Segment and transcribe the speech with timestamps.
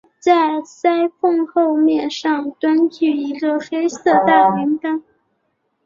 [0.19, 5.03] 在鳃缝后面上端据一个黑色大圆斑。